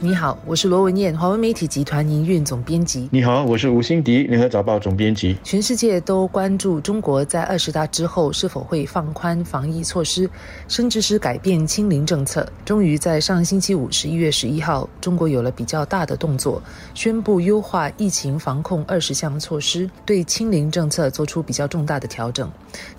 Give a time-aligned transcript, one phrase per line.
[0.00, 3.08] 你好，我是罗文燕，华文媒体集团营运总编辑。
[3.10, 5.36] 你好，我是吴欣迪，联合早报总编辑。
[5.42, 10.30] 全世界都关注中国在二十大之后是否会放宽防疫措施，
[10.68, 12.48] 甚至是改变清零政策。
[12.64, 16.62] 终于在上星期五，十一月十一号，中国有了比较大的动作，
[16.94, 22.48] 宣布优化疫情防控二十项措施，对清零政策做出比较重大的调整。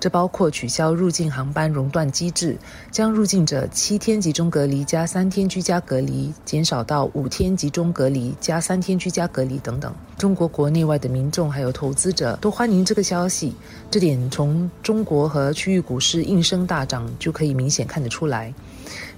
[0.01, 2.57] 这包括取消入境航班熔断机制，
[2.91, 6.85] 将入境者七天集中隔离加三天居家隔离减少。
[6.89, 13.53] 到五天集中隔离加三天居家隔离等等，中国国内外的民众还有投资者都欢迎这个消息，
[13.89, 18.53] 这点从中国和区域股市应声大涨就可以明显看得出来。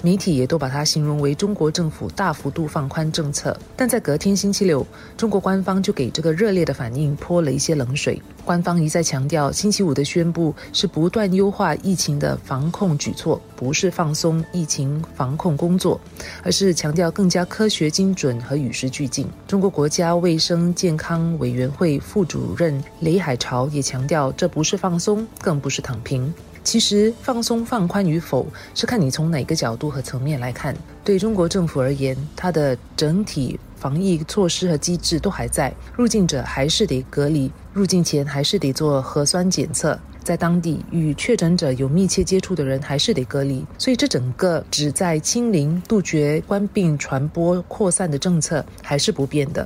[0.03, 4.85] 媒体也都把它形容为中国政府大幅度放宽政策，但在隔天星期六，
[5.17, 8.21] 中国官方就给这个热烈的反应泼了一些冷水。
[8.43, 15.99] 官方一再强调，星期五的宣布是不断优化疫情的防控举措，不是放松疫情防控工作，
[16.43, 19.27] 而是强调更加科学精准和与时俱进。
[19.47, 26.33] 中国国家卫生健健康委员会副主任雷海潮也强调，这不是放松，更不是躺平。
[26.65, 30.75] 其实放松放宽与否，是看你从哪个角度和层面来看。
[31.01, 43.65] 对中国政府而言，它的整体防疫措施和机制都还在，入境者还是得隔离，入境前还是得做核酸检测，在当地与确诊者有密切接触的人还是得隔离。
[43.77, 49.65] 所以，这整个旨在清零、杜绝冠病传播扩散的政策还是不变的。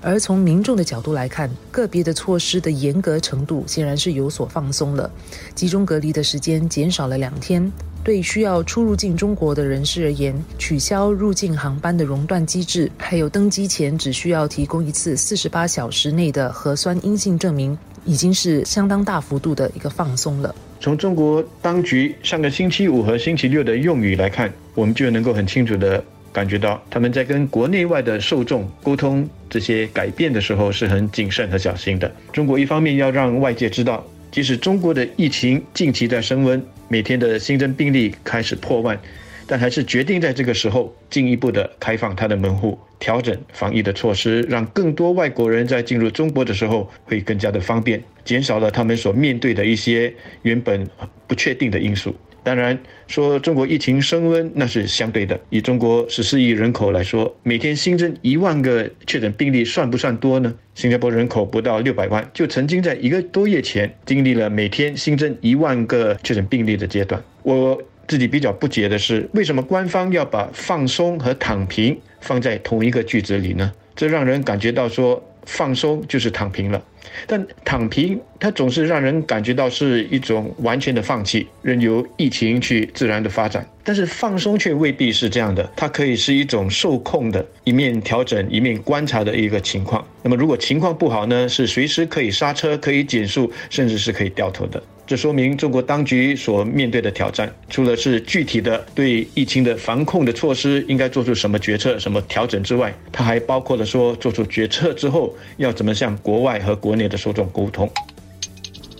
[0.00, 5.10] 而从民众的角度来看，个别的措施的严格程度显然是有所放松了。
[5.54, 7.70] 集中隔离的时间减少了两天，
[8.04, 20.54] 对需要出入境中国的人士而言，取消入境航班的熔断机制，还有登机前只需要提供一次四十八小时内的核酸阴性证明，已经是相当大幅度的一个放松了。
[20.80, 26.02] 从中国当局上个星期五和星期六的用语来看，我们就能够很清楚的。
[26.32, 32.10] 感觉到他们在跟国内外的受众沟通这些改变的时候是很谨慎和小心的。
[32.32, 38.98] 中国一方面要让外界知道，即使中国的疫情近期在升温，每天的新增病例开始破万，
[39.46, 50.12] 但还是决定在这个时候进一步的开放它的门户，调整防疫的措施，让更多外国人在进入中国的时候会更加的方便，减少了他们所面对的一些
[50.42, 50.86] 原本
[51.26, 52.14] 不确定的因素。
[52.48, 55.38] 当然，说中国疫情升温那是相对的。
[55.50, 60.54] 以中国十四亿人口来说，每天新增一万个确诊病例，算不算多呢？
[60.74, 67.22] 新加坡人口不到六百万，就曾经在一个多月前经历了每天新增一万个确诊病例的阶段。
[67.42, 73.70] 我自己比较不解的是，为什么官方要把放松和躺平放在同一个句子里呢？
[73.94, 75.22] 这让人感觉到说。
[75.48, 76.80] 放松就是躺平了，
[77.26, 83.66] 但躺平它总是让人感觉到是一种完全的放弃，任由疫情去自然的发展。
[83.82, 90.06] 但是放松却未必是这样的，它可以是一种受控的，一面调整一面观察的一个情况。
[90.22, 94.82] 那么如果情况不好呢，是随时可以刹车、可以减速，甚至是可以掉头的。
[95.08, 107.90] 这说明中国当局所面对的挑战，除了是具体的对疫情的防控的措施应该做出什么决策、什么调整之外，它还包括了说做出决策之后要怎么向国外和国内的受众沟通。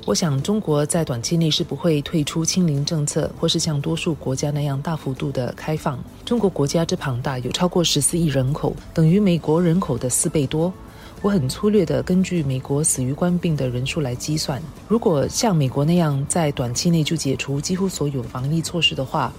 [0.06, 6.02] 我想，中国在短期内是不会退出清零政策，或是像多数国家那样大幅度的开放。
[6.25, 10.72] 中国国家之庞大，有超过十四亿人口，等于美国人口的四倍多。
[11.21, 19.33] 我很粗略的根据美国死于冠病的人数来计算，如果像美国那样在短期内就解除几乎所有防疫措施的话，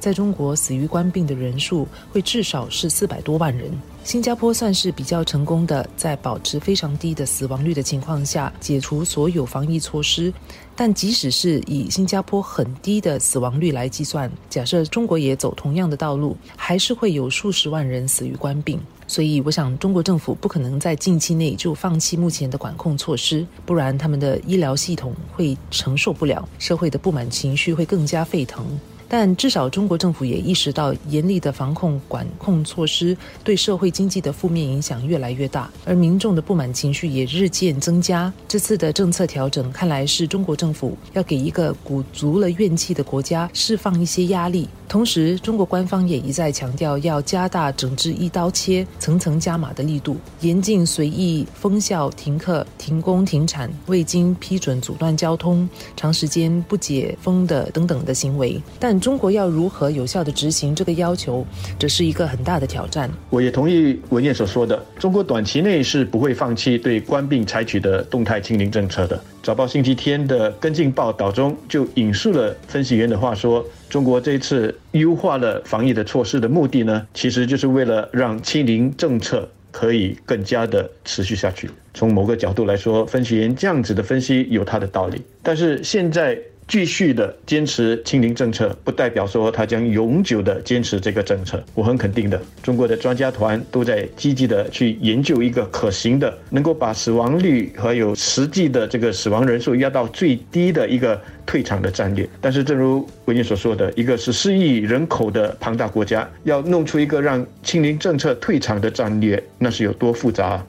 [0.00, 3.70] 在中国死于冠病的人数会至少是四百多万人。
[4.02, 10.32] 新加坡算是比较成功的，在保持非常低的死亡率的情况下解除所有防疫措施。
[10.74, 18.80] 但即使是以新加坡很低的死亡率来计算，假设中国也走同样的道路，还是会有数十万人死于冠病。
[19.06, 28.64] 所以，我想中国政府不可能在近期内就放弃目前的管控措施，不然他们的医疗系统会承受不了，社会的不满情绪会更加沸腾。
[29.08, 38.32] 但至少中国政府也意识到，严厉的防控管控措施对社会经济的负面影响越来越大，而民众的不满情绪也日渐增加。
[38.48, 44.68] 这次的政策调整，看来是中国政府要给一个鼓足了怨气的国家释放一些压力。
[44.88, 58.60] 同时，中国官方也一再强调要加大整治一刀切、层层加码的力度，严禁随意封校、停课、停工、停产、未经批准阻断交通、长时间不解封的等等的行为。
[58.78, 61.44] 但中国要如何有效的执行这个要求，
[61.78, 63.10] 这是一个很大的挑战。
[63.30, 69.20] 我也同意文彦所说的，中国短期内是不会放弃对官病采取的动态清零政策的。
[69.46, 81.70] 早报星期天的跟进报道中就引述了分析员的话说，中国这一次优化了防疫的措施的目的呢，其实就是为了让清零政策可以更加的持续下去。
[81.94, 86.36] 从某个角度来说，分析员这样子的分析有他的道理，但是现在。
[86.68, 91.62] 继续的坚持清零政策，不代表说他将永久的坚持这个政策。
[91.74, 102.28] 我很肯定的，中国的专家团都在积极的去研究一个可行的，能够把死亡率和有实际的这个死亡人数压到最低的一个退场的战略。
[102.40, 110.64] 但是，正如文彦所说的，一个十四亿人口的庞大国家，要弄出一个让清零政策退场的战略，那是有多复杂？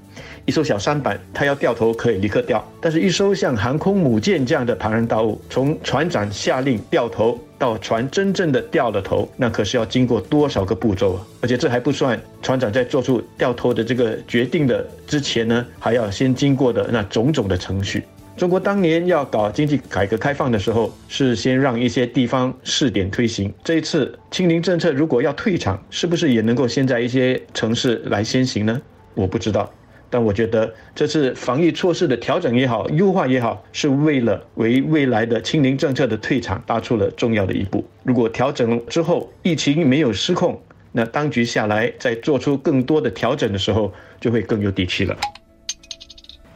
[0.45, 11.27] 一艘小舢板，它要掉头可以立刻掉，但是一艘像航空母舰这样的庞然大物，从船长下令掉头到船真正的掉了头，那可是要经过多少个步骤啊！
[11.41, 18.03] 而且这还不算船长在做出掉头的这个决定的之前呢，还要先经过的那种种的程序。
[18.37, 23.51] 中国当年要搞经济改革开放的时候，是先让一些地方试点推行。
[23.63, 28.79] 这一次清零政策如果要退场，是不是也能够先在一些城市来先行呢？
[29.15, 29.67] 我不知道。
[30.09, 37.85] 但我觉得这次防疫措施的调整也好，优化也好，是为了为未来的清零政策的退场搭出了重要的一步。
[38.03, 40.61] 如果调整之后疫情没有失控，
[40.91, 45.15] 那当局下来再做出更多的调整的时候，就会更有底气了。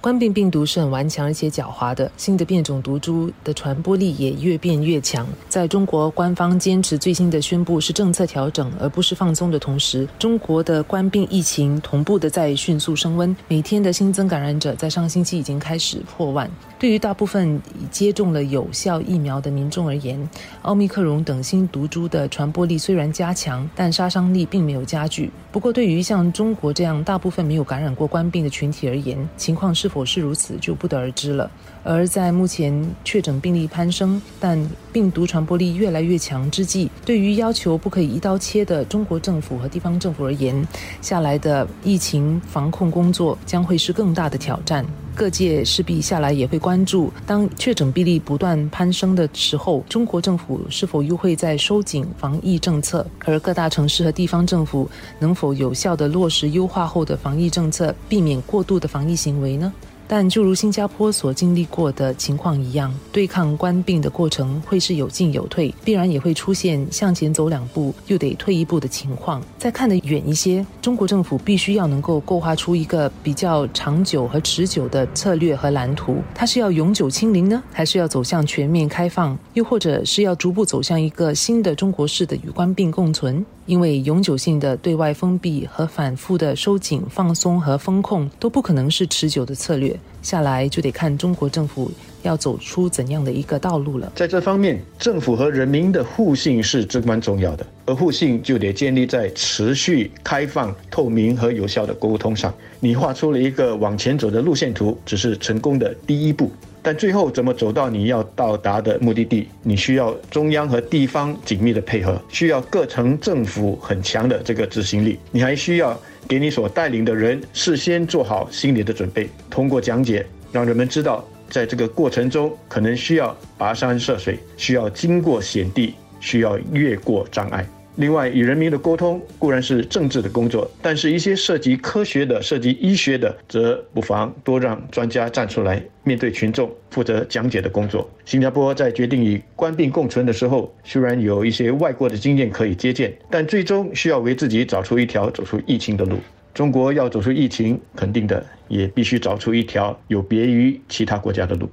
[0.01, 5.27] 冠病病毒是很顽强而且狡猾的，新的变种毒株的传播力也越变越强。
[5.47, 16.49] 在中国官方坚持最新的宣布是政策调整而不是放松的同时，中国的冠病疫情同步的在迅速升温，每天的新增感染者在上星期已经开始破万。
[16.79, 20.27] 对于大部分已接种了有效疫苗的民众而言，
[20.63, 25.29] 奥密克戎等新毒株的传播力虽然加强，但杀伤力并没有加剧。
[25.51, 31.51] 不过，对于像中国这样大部分没有感染过冠病的群体而言，情况是否是如此就不得而知了。
[31.83, 32.71] 而在目前
[33.03, 40.67] 确诊病例攀升，但病毒传播力越来越强之际，对于要求不可以一刀切的中国政府和地方政府而言，
[41.01, 44.85] 下来的疫情防控工作将会是更大的挑战。
[45.15, 53.05] 各界势必下来也会关注，当确诊病例不断攀升的时候，中国政府是否又会在收紧防疫政策？
[53.19, 59.71] 而各大城市和地方政府能否有效地落实优化后的防疫政策，避免过度的防疫行为呢？
[60.11, 69.41] 但就如新加坡所经历过的情况一样，对抗官病的过程会是有进有退，必然也会出现向前走两步又得退一步的情况。
[69.57, 76.17] 再看得远一些，中国政府必须要能够构画出一个比较长久和持久的策略和蓝图。
[76.35, 83.45] 它是要永久清零呢，还是要走向全面开放，又或者是要逐步走向一个新的中国式的与官病共存？
[83.71, 91.89] 因为永久性的对外封闭和反复的收紧、放松和风控都不可能是持久的策略，下来就得看中国政府
[92.23, 94.11] 要走出怎样的一个道路了。
[94.15, 102.53] 在这方面，政府和人民的互信是至关重要的，而互信就得建立在持续开放、透明和有效的沟通上。
[102.79, 106.51] 你画出了一个往前走的路线图，只是成功的第一步。
[106.83, 109.47] 但最后怎么走到你要到达的目的地？
[109.61, 115.19] 你需要中央和地方紧密的配合，需要各层政府很强的这个执行力。
[115.29, 115.95] 你还需要
[116.27, 127.67] 给你所带领的人事先做好心理的准备，通过讲解让人们知道，在这个过程中可能需要跋山涉水，需要经过险地，需要越过障碍。
[127.97, 138.09] 另外，与人民的沟通固然是政治的工作，但是一些涉及科学的、涉及医学的，则不妨多让专家站出来，面对群众负责讲解的工作。
[138.23, 146.15] 新加坡在决定与官病共存的时候，虽然有一些外国的经验可以借鉴，但最终需要为自己找出一条走出疫情的路。
[146.53, 151.71] 中国要走出疫情，肯定的也必须找出一条有别于其他国家的路。